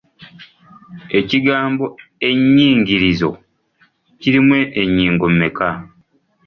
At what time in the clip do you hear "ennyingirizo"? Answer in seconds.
2.29-3.29